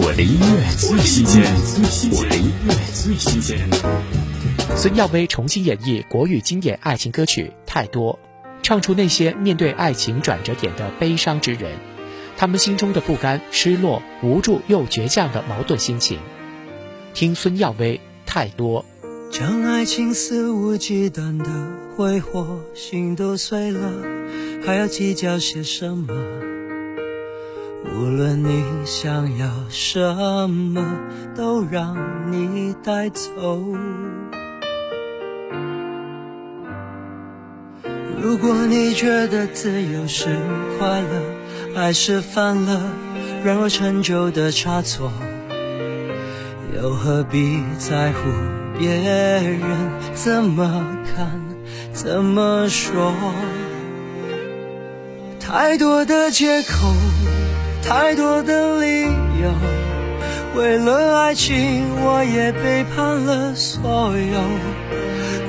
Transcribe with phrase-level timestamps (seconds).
[0.00, 1.42] 我的音乐最新鲜，
[2.12, 3.68] 我的音乐最新鲜。
[4.76, 8.16] 孙耀威重新演绎国语经典爱情歌曲《太多》，
[8.62, 11.72] 唱出那些面对爱情转折点的悲伤之人，
[12.36, 16.20] 他们心中的不甘、失落、无助又倔强的矛盾心情。
[17.12, 18.84] 听孙耀威《太多》。
[19.36, 21.44] 将爱情肆无忌惮的
[21.96, 23.92] 挥霍，心都碎了，
[24.64, 26.14] 还要计较些什么？
[27.94, 29.98] 无论你想要什
[30.48, 30.84] 么，
[31.34, 31.96] 都让
[32.30, 33.30] 你带走。
[38.20, 40.26] 如果你觉得自由是
[40.78, 41.22] 快乐，
[41.76, 42.82] 爱是犯了
[43.44, 45.10] 软弱陈旧的差错，
[46.76, 48.18] 又何必在乎
[48.78, 49.60] 别人
[50.14, 50.84] 怎么
[51.14, 51.40] 看、
[51.92, 53.12] 怎么说？
[55.40, 56.92] 太多的借口。
[57.88, 59.04] 太多的理
[59.40, 59.50] 由，
[60.54, 64.40] 为了爱情，我也背叛了所有。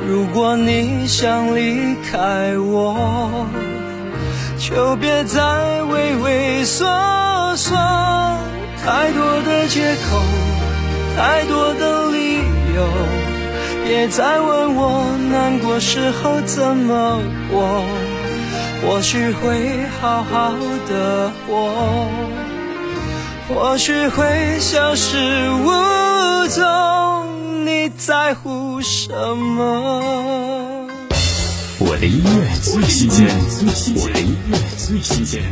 [0.07, 3.45] 如果你想离开我，
[4.57, 6.87] 就别再畏畏缩
[7.57, 7.75] 缩。
[8.85, 10.21] 太多的借口，
[11.17, 12.37] 太多的理
[12.73, 12.87] 由，
[13.83, 17.19] 别再问我难过时候怎么
[17.51, 17.83] 过。
[18.81, 20.53] 或许会好好
[20.87, 22.07] 的活，
[23.47, 25.17] 或许会消失
[25.63, 27.65] 无踪。
[27.65, 30.87] 你在乎什么？
[31.79, 33.27] 我的音乐最新鲜，
[33.95, 35.43] 我的音乐最新鲜。